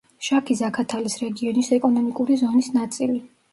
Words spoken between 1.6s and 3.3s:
ეკონომიკური ზონის ნაწილი.